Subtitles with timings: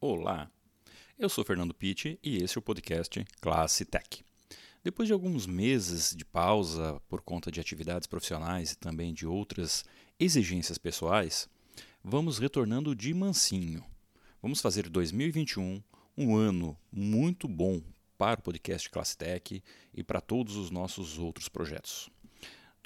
[0.00, 0.48] Olá,
[1.18, 4.24] eu sou Fernando Pitti e esse é o podcast Classe Tech.
[4.84, 9.84] Depois de alguns meses de pausa por conta de atividades profissionais e também de outras
[10.16, 11.48] exigências pessoais,
[12.00, 13.84] vamos retornando de mansinho.
[14.40, 15.82] Vamos fazer 2021
[16.16, 17.82] um ano muito bom
[18.16, 19.60] para o podcast Classe Tech
[19.92, 22.08] e para todos os nossos outros projetos.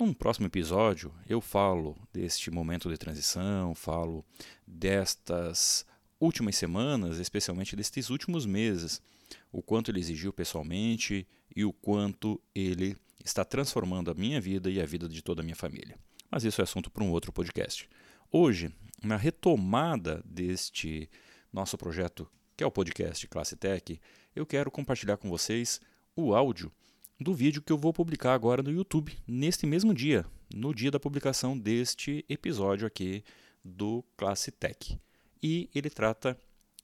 [0.00, 4.24] Num próximo episódio, eu falo deste momento de transição, falo
[4.66, 5.84] destas
[6.22, 9.02] últimas semanas, especialmente destes últimos meses,
[9.50, 14.80] o quanto ele exigiu pessoalmente e o quanto ele está transformando a minha vida e
[14.80, 15.98] a vida de toda a minha família.
[16.30, 17.88] Mas isso é assunto para um outro podcast.
[18.30, 18.72] Hoje,
[19.02, 21.10] na retomada deste
[21.52, 24.00] nosso projeto, que é o podcast Classe Tech,
[24.34, 25.80] eu quero compartilhar com vocês
[26.14, 26.70] o áudio
[27.18, 31.00] do vídeo que eu vou publicar agora no YouTube, neste mesmo dia, no dia da
[31.00, 33.24] publicação deste episódio aqui
[33.64, 34.98] do Classe Tech
[35.42, 36.38] e ele trata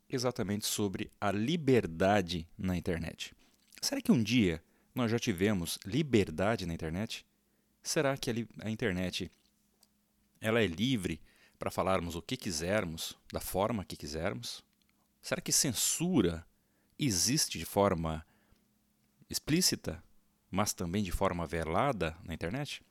[0.08, 3.34] exatamente sobre a liberdade na internet.
[3.80, 4.62] Será que um dia
[4.95, 7.24] nós já tivemos liberdade na internet?
[7.82, 9.30] Será que a, internet
[10.40, 11.20] ela é livre
[11.59, 14.65] para falarmos o que quisermos, da forma que quisermos?
[15.22, 16.45] Será que censura
[16.98, 18.26] existe de forma
[19.30, 20.02] explícita,
[20.50, 22.82] mas também de forma velada na internet?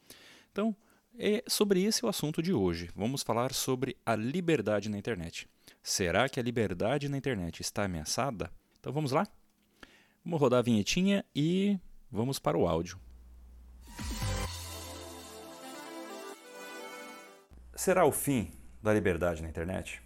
[0.52, 0.76] Então,
[1.18, 2.90] é sobre esse o assunto de hoje.
[2.96, 5.48] Vamos falar sobre a liberdade na internet.
[5.90, 8.52] Será que a liberdade na internet está ameaçada?
[8.78, 9.26] Então vamos lá?
[10.22, 11.80] Vamos rodar a vinhetinha e
[12.12, 13.00] vamos para o áudio.
[17.74, 18.52] Será o fim
[18.84, 20.02] da liberdade na internet?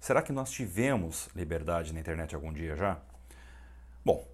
[0.00, 3.00] Será que nós tivemos liberdade na internet algum dia já?
[4.04, 4.26] Bom,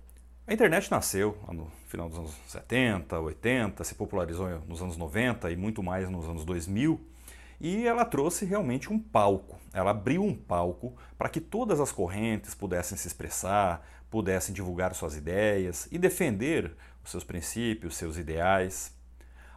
[0.47, 5.57] a internet nasceu no final dos anos 70, 80, se popularizou nos anos 90 e
[5.57, 7.18] muito mais nos anos 2000
[7.61, 9.59] e ela trouxe realmente um palco.
[9.73, 15.17] Ela abriu um palco para que todas as correntes pudessem se expressar, pudessem divulgar suas
[15.17, 18.95] ideias e defender os seus princípios, seus ideais.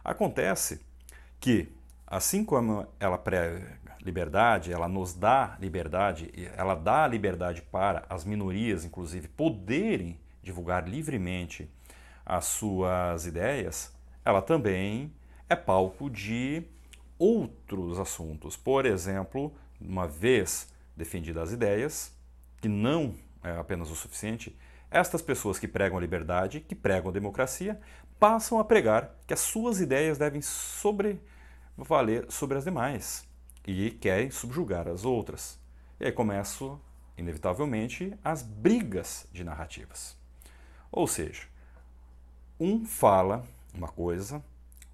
[0.04, 0.80] Acontece
[1.38, 1.72] que,
[2.06, 8.84] assim como ela prega liberdade, ela nos dá liberdade, ela dá liberdade para as minorias,
[8.84, 11.70] inclusive, poderem divulgar livremente
[12.26, 13.92] as suas ideias,
[14.24, 15.12] ela também
[15.48, 16.64] é palco de
[17.22, 18.56] outros assuntos.
[18.56, 22.12] Por exemplo, uma vez defendidas as ideias,
[22.60, 24.58] que não é apenas o suficiente,
[24.90, 27.80] estas pessoas que pregam a liberdade, que pregam a democracia,
[28.18, 33.24] passam a pregar que as suas ideias devem sobrevaler sobre as demais
[33.64, 35.60] e querem subjugar as outras.
[36.00, 36.80] E aí começam,
[37.16, 40.16] inevitavelmente, as brigas de narrativas.
[40.90, 41.46] Ou seja,
[42.58, 44.44] um fala uma coisa,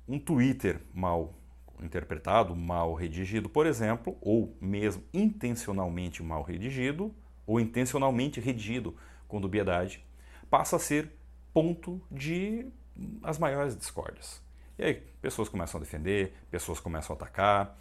[0.07, 1.38] um Twitter mal
[1.85, 7.15] interpretado, mal redigido, por exemplo, ou mesmo intencionalmente mal redigido,
[7.47, 8.95] ou intencionalmente redigido
[9.27, 10.05] com dubiedade,
[10.51, 11.13] passa a ser
[11.53, 12.67] ponto de
[13.23, 14.43] as maiores discórdias.
[14.79, 17.77] E aí pessoas começam a defender, pessoas começam a atacar,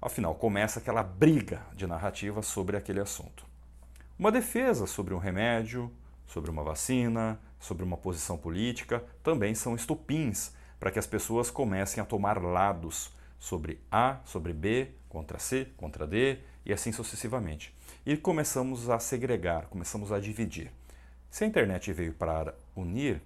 [0.00, 3.46] afinal começa aquela briga de narrativa sobre aquele assunto.
[4.18, 5.92] Uma defesa sobre um remédio,
[6.26, 12.02] sobre uma vacina, sobre uma posição política, também são estupins para que as pessoas comecem
[12.02, 17.74] a tomar lados sobre A, sobre B, contra C, contra D e assim sucessivamente.
[18.04, 20.70] E começamos a segregar, começamos a dividir.
[21.30, 23.22] Se a internet veio para unir,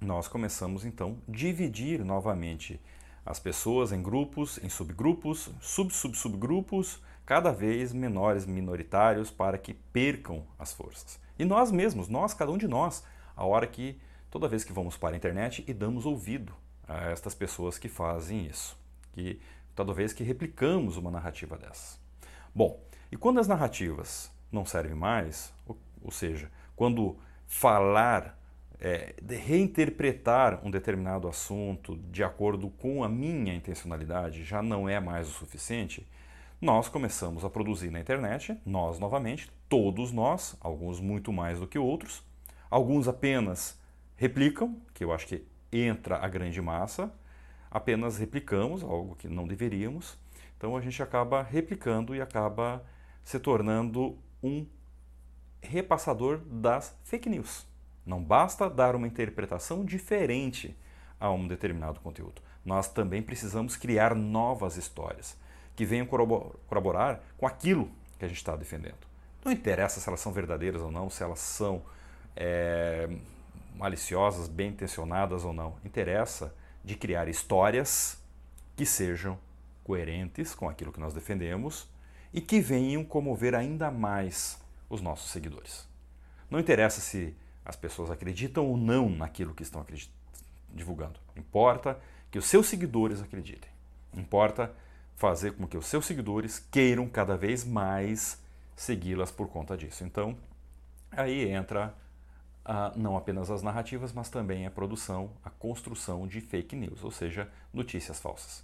[0.00, 2.80] nós começamos então a dividir novamente
[3.24, 10.72] as pessoas em grupos, em subgrupos, sub-sub-subgrupos, cada vez menores, minoritários, para que percam as
[10.72, 11.20] forças.
[11.38, 13.04] E nós mesmos, nós, cada um de nós,
[13.36, 14.00] a hora que,
[14.30, 16.54] toda vez que vamos para a internet e damos ouvido
[16.86, 18.78] a estas pessoas que fazem isso
[19.12, 19.40] que
[19.74, 21.98] toda vez que replicamos uma narrativa dessa.
[22.54, 22.80] Bom,
[23.10, 28.38] e quando as narrativas não servem mais, ou, ou seja, quando falar,
[28.80, 35.28] é, reinterpretar um determinado assunto de acordo com a minha intencionalidade já não é mais
[35.28, 36.06] o suficiente,
[36.60, 41.78] nós começamos a produzir na internet, nós novamente, todos nós, alguns muito mais do que
[41.78, 42.22] outros,
[42.68, 43.80] alguns apenas
[44.16, 47.12] replicam, que eu acho que entra a grande massa,
[47.70, 50.18] apenas replicamos algo que não deveríamos.
[50.56, 52.84] Então a gente acaba replicando e acaba
[53.22, 54.66] se tornando um
[55.60, 57.66] repassador das fake news.
[58.04, 60.76] Não basta dar uma interpretação diferente
[61.20, 62.40] a um determinado conteúdo.
[62.64, 65.36] Nós também precisamos criar novas histórias
[65.76, 69.06] que venham corroborar com aquilo que a gente está defendendo.
[69.44, 71.82] Não interessa se elas são verdadeiras ou não, se elas são
[72.34, 73.08] é,
[73.76, 75.76] maliciosas, bem intencionadas ou não.
[75.84, 76.52] Interessa
[76.84, 78.18] de criar histórias
[78.76, 79.38] que sejam
[79.84, 81.88] coerentes com aquilo que nós defendemos
[82.32, 85.88] e que venham comover ainda mais os nossos seguidores.
[86.50, 87.34] Não interessa se
[87.64, 89.84] as pessoas acreditam ou não naquilo que estão
[90.72, 91.20] divulgando.
[91.36, 91.98] Importa
[92.30, 93.70] que os seus seguidores acreditem.
[94.14, 94.72] Importa
[95.16, 98.40] fazer com que os seus seguidores queiram cada vez mais
[98.76, 100.04] segui-las por conta disso.
[100.04, 100.36] Então,
[101.10, 101.94] aí entra
[102.96, 107.50] não apenas as narrativas, mas também a produção, a construção de fake news, ou seja,
[107.72, 108.62] notícias falsas.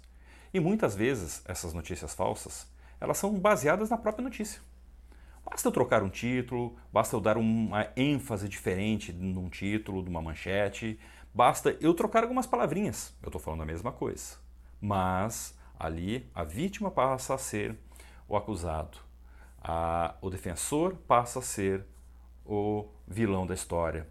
[0.53, 2.67] E muitas vezes essas notícias falsas,
[2.99, 4.61] elas são baseadas na própria notícia.
[5.43, 10.21] Basta eu trocar um título, basta eu dar uma ênfase diferente num título, de uma
[10.21, 10.99] manchete,
[11.33, 13.13] basta eu trocar algumas palavrinhas.
[13.21, 14.37] Eu estou falando a mesma coisa.
[14.81, 17.77] Mas ali a vítima passa a ser
[18.27, 18.97] o acusado,
[19.61, 21.85] a, o defensor passa a ser
[22.45, 24.07] o vilão da história.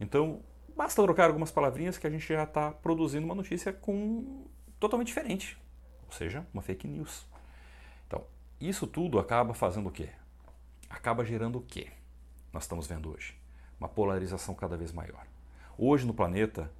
[0.00, 0.40] Então,
[0.76, 4.46] basta trocar algumas palavrinhas que a gente já está produzindo uma notícia com
[4.80, 5.58] totalmente diferente,
[6.06, 7.26] ou seja, uma fake news.
[8.06, 8.24] Então,
[8.60, 10.08] isso tudo acaba fazendo o quê?
[10.94, 11.88] acaba gerando o quê?
[12.52, 13.34] Nós estamos vendo hoje
[13.78, 15.26] uma polarização cada vez maior.
[15.76, 16.70] Hoje no planeta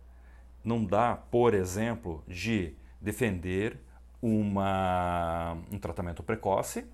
[0.63, 3.79] não dá, por exemplo, de defender
[4.23, 6.87] uma, um tratamento precoce,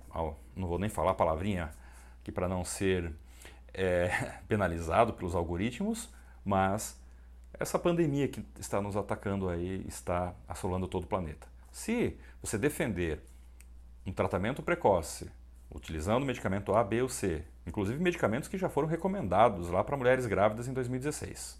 [0.55, 1.71] não vou nem falar a palavrinha
[2.19, 3.13] aqui para não ser
[3.73, 6.09] é, penalizado pelos algoritmos,
[6.43, 6.99] mas
[7.53, 11.47] essa pandemia que está nos atacando aí está assolando todo o planeta.
[11.71, 13.21] Se você defender
[14.05, 15.29] um tratamento precoce
[15.69, 20.25] utilizando medicamento A, B ou C, inclusive medicamentos que já foram recomendados lá para mulheres
[20.25, 21.59] grávidas em 2016,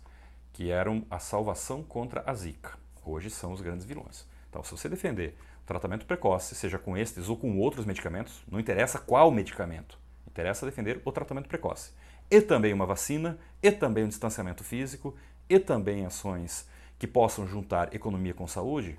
[0.52, 2.78] que eram a salvação contra a Zika.
[3.06, 4.28] Hoje são os grandes vilões.
[4.50, 9.00] Então, se você defender tratamento precoce, seja com estes ou com outros medicamentos, não interessa
[9.00, 9.98] qual medicamento,
[10.32, 11.92] interessa defender o tratamento precoce.
[12.30, 15.16] E também uma vacina, e também um distanciamento físico,
[15.50, 16.68] e também ações
[16.98, 18.98] que possam juntar economia com saúde,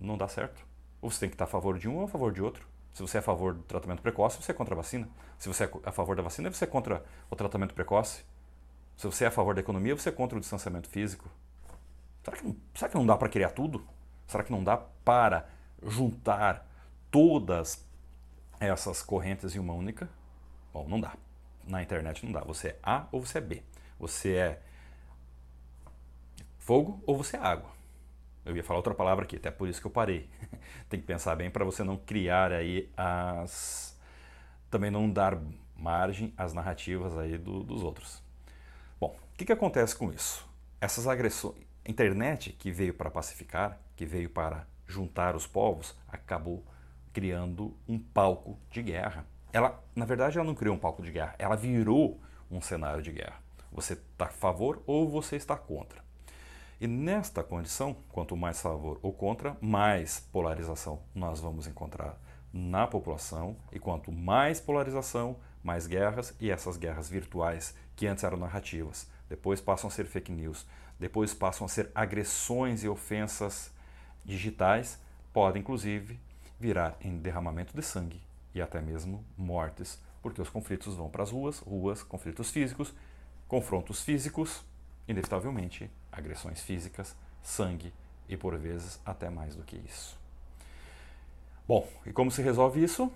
[0.00, 0.66] não dá certo.
[1.00, 2.66] Ou você tem que estar a favor de um ou a favor de outro.
[2.92, 5.08] Se você é a favor do tratamento precoce, você é contra a vacina.
[5.38, 8.24] Se você é a favor da vacina, você é contra o tratamento precoce.
[8.96, 11.30] Se você é a favor da economia, você é contra o distanciamento físico.
[12.24, 13.86] Será que não, será que não dá para criar tudo?
[14.26, 15.48] Será que não dá para
[15.84, 16.66] juntar
[17.10, 17.85] todas
[18.60, 20.08] essas correntes em uma única?
[20.72, 21.14] Bom, não dá.
[21.66, 22.40] Na internet não dá.
[22.40, 23.62] Você é A ou você é B.
[23.98, 24.62] Você é
[26.58, 27.70] fogo ou você é água.
[28.44, 30.30] Eu ia falar outra palavra aqui, até por isso que eu parei.
[30.88, 33.98] Tem que pensar bem para você não criar aí as.
[34.70, 35.36] também não dar
[35.74, 38.22] margem às narrativas aí do, dos outros.
[39.00, 40.48] Bom, o que, que acontece com isso?
[40.80, 41.66] Essas agressões.
[41.84, 46.64] A internet que veio para pacificar, que veio para juntar os povos, acabou
[47.16, 49.24] criando um palco de guerra.
[49.50, 52.20] Ela, na verdade, ela não criou um palco de guerra, ela virou
[52.50, 53.40] um cenário de guerra.
[53.72, 56.04] Você está a favor ou você está contra.
[56.78, 62.20] E nesta condição, quanto mais favor ou contra, mais polarização nós vamos encontrar
[62.52, 68.36] na população, e quanto mais polarização, mais guerras, e essas guerras virtuais, que antes eram
[68.36, 70.66] narrativas, depois passam a ser fake news,
[71.00, 73.72] depois passam a ser agressões e ofensas
[74.22, 75.00] digitais,
[75.32, 76.20] podem inclusive
[76.58, 78.22] virar em derramamento de sangue
[78.54, 82.94] e até mesmo mortes, porque os conflitos vão para as ruas, ruas, conflitos físicos,
[83.46, 84.64] confrontos físicos,
[85.06, 87.92] inevitavelmente agressões físicas, sangue
[88.28, 90.18] e por vezes até mais do que isso.
[91.68, 93.12] Bom, e como se resolve isso?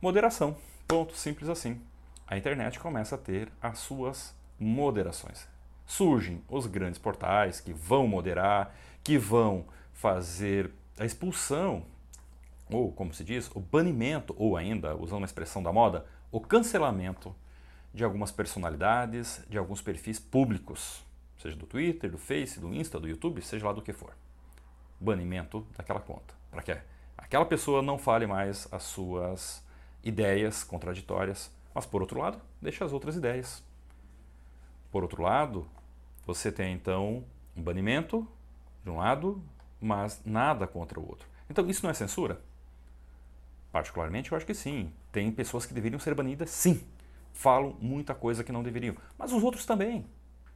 [0.00, 0.56] Moderação.
[0.88, 1.80] Ponto, simples assim.
[2.26, 5.46] A internet começa a ter as suas moderações.
[5.86, 11.84] Surgem os grandes portais que vão moderar, que vão fazer a expulsão,
[12.72, 17.34] ou como se diz, o banimento, ou ainda, usando a expressão da moda, o cancelamento
[17.92, 21.04] de algumas personalidades, de alguns perfis públicos
[21.42, 24.12] seja do Twitter, do Face, do Insta, do YouTube, seja lá do que for.
[25.00, 26.34] Banimento daquela conta.
[26.50, 26.78] Para que
[27.18, 29.64] aquela pessoa não fale mais as suas
[30.04, 33.62] ideias contraditórias, mas por outro lado, deixa as outras ideias.
[34.90, 35.68] Por outro lado,
[36.24, 37.24] você tem então
[37.56, 38.26] um banimento
[38.84, 39.42] de um lado,
[39.80, 41.26] mas nada contra o outro.
[41.50, 42.40] Então isso não é censura?
[43.72, 44.92] Particularmente eu acho que sim.
[45.10, 46.84] Tem pessoas que deveriam ser banidas, sim.
[47.32, 48.94] Falam muita coisa que não deveriam.
[49.18, 50.06] Mas os outros também.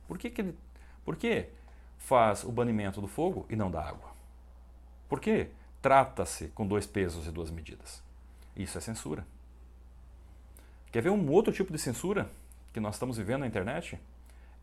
[0.07, 0.55] Por que, que
[1.05, 1.49] por que
[1.99, 4.11] faz o banimento do fogo e não da água?
[5.09, 5.49] Por que
[5.81, 8.03] trata-se com dois pesos e duas medidas?
[8.57, 9.27] Isso é censura.
[10.91, 12.29] Quer ver um outro tipo de censura
[12.73, 13.99] que nós estamos vivendo na internet?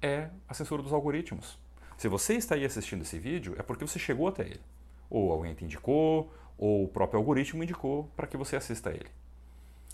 [0.01, 1.57] É a censura dos algoritmos.
[1.97, 4.61] Se você está aí assistindo esse vídeo, é porque você chegou até ele.
[5.09, 9.09] Ou alguém te indicou, ou o próprio algoritmo indicou para que você assista a ele.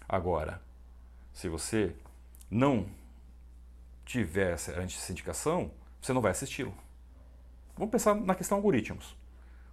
[0.08, 0.62] Agora,
[1.34, 1.96] se você
[2.50, 2.88] não
[4.06, 6.74] tivesse essa indicação, você não vai assisti-lo.
[7.76, 9.16] Vamos pensar na questão algoritmos.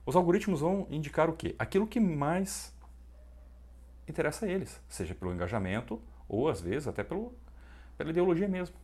[0.05, 1.55] Os algoritmos vão indicar o quê?
[1.59, 2.73] Aquilo que mais
[4.07, 7.35] interessa a eles, seja pelo engajamento ou às vezes até pelo
[7.97, 8.76] pela ideologia mesmo.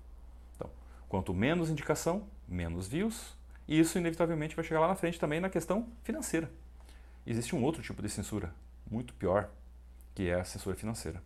[0.57, 0.71] Então,
[1.09, 3.37] quanto menos indicação, menos views,
[3.69, 6.51] e isso inevitavelmente vai chegar lá na frente também na questão financeira.
[7.27, 8.53] Existe um outro tipo de censura,
[8.91, 9.51] muito pior,
[10.15, 11.23] que é a censura financeira,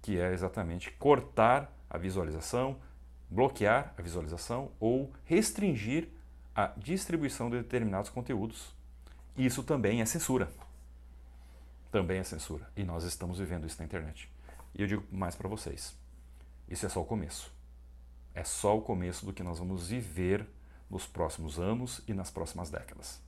[0.00, 2.78] que é exatamente cortar a visualização,
[3.28, 6.08] bloquear a visualização ou restringir
[6.54, 8.74] a distribuição de determinados conteúdos.
[9.36, 10.50] Isso também é censura.
[11.90, 12.70] Também é censura.
[12.76, 14.30] E nós estamos vivendo isso na internet.
[14.74, 15.94] E eu digo mais para vocês:
[16.68, 17.52] isso é só o começo.
[18.34, 20.46] É só o começo do que nós vamos viver
[20.90, 23.20] nos próximos anos e nas próximas décadas.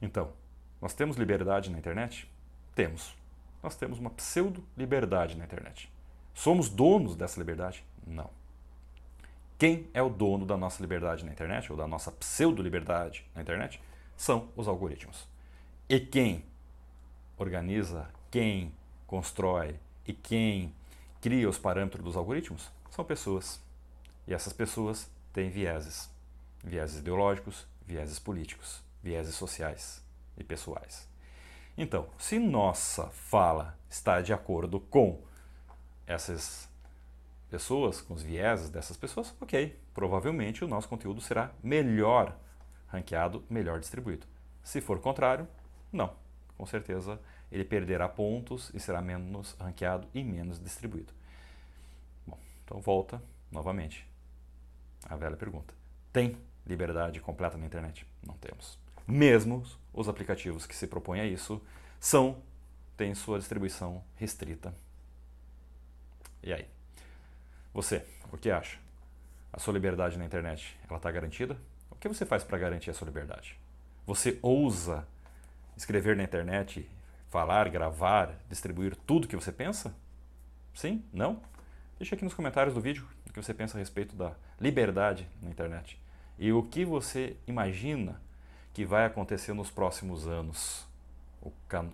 [0.00, 0.32] Então,
[0.80, 2.30] nós temos liberdade na internet?
[2.74, 3.16] Temos.
[3.62, 5.92] Nós temos uma pseudo-liberdade na internet.
[6.32, 7.84] Somos donos dessa liberdade?
[8.06, 8.30] Não.
[9.58, 13.80] Quem é o dono da nossa liberdade na internet, ou da nossa pseudo-liberdade na internet?
[14.16, 15.26] São os algoritmos.
[15.88, 16.44] E quem
[17.36, 18.72] organiza, quem
[19.06, 19.74] constrói
[20.06, 20.72] e quem
[21.20, 23.60] cria os parâmetros dos algoritmos são pessoas.
[24.28, 26.08] E essas pessoas têm vieses
[26.62, 30.02] vieses ideológicos, vieses políticos, vieses sociais
[30.38, 31.08] e pessoais.
[31.76, 35.22] Então, se nossa fala está de acordo com
[36.06, 36.68] essas
[37.50, 42.36] pessoas, com os vieses dessas pessoas, ok, provavelmente o nosso conteúdo será melhor
[42.88, 44.26] ranqueado, melhor distribuído.
[44.62, 45.46] Se for contrário,
[45.92, 46.14] não.
[46.56, 51.12] Com certeza ele perderá pontos e será menos ranqueado e menos distribuído.
[52.26, 54.06] Bom, então volta novamente
[55.08, 55.74] a velha pergunta.
[56.12, 58.06] Tem liberdade completa na internet?
[58.26, 58.78] Não temos.
[59.08, 61.62] Mesmo os aplicativos que se propõem a isso
[61.98, 62.42] são
[62.94, 64.74] têm sua distribuição restrita.
[66.42, 66.66] E aí?
[67.72, 68.78] Você, o que acha?
[69.50, 71.56] A sua liberdade na internet, ela está garantida?
[71.90, 73.58] O que você faz para garantir a sua liberdade?
[74.06, 75.06] Você ousa
[75.74, 76.86] escrever na internet,
[77.30, 79.94] falar, gravar, distribuir tudo que você pensa?
[80.74, 81.02] Sim?
[81.12, 81.40] Não?
[81.98, 85.48] Deixa aqui nos comentários do vídeo o que você pensa a respeito da liberdade na
[85.48, 85.98] internet.
[86.38, 88.20] E o que você imagina
[88.78, 90.86] que vai acontecer nos próximos anos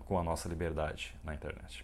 [0.05, 1.83] com a nossa liberdade na internet?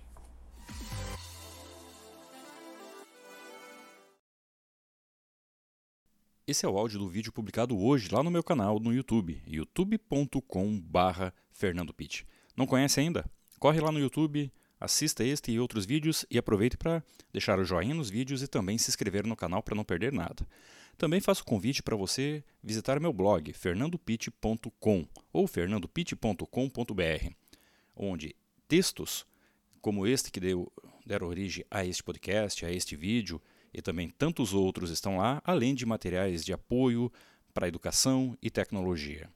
[6.46, 11.34] Esse é o áudio do vídeo publicado hoje lá no meu canal no YouTube, youtube.com/barra
[11.51, 12.27] Fernando Pitt.
[12.55, 13.25] Não conhece ainda?
[13.58, 17.03] Corre lá no YouTube, assista este e outros vídeos e aproveite para
[17.34, 20.48] deixar o joinha nos vídeos e também se inscrever no canal para não perder nada.
[21.01, 27.34] Também faço convite para você visitar meu blog fernandopit.com ou fernandopit.com.br,
[27.96, 28.36] onde
[28.67, 29.25] textos
[29.81, 30.72] como este que deu,
[31.03, 33.41] deram origem a este podcast, a este vídeo
[33.74, 37.12] e também tantos outros estão lá, além de materiais de apoio
[37.51, 39.27] para educação e tecnologia.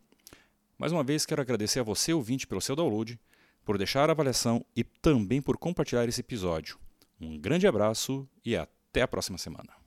[0.78, 3.20] Mais uma vez quero agradecer a você, ouvinte, pelo seu download,
[3.66, 6.78] por deixar a avaliação e também por compartilhar esse episódio.
[7.20, 9.85] Um grande abraço e até a próxima semana.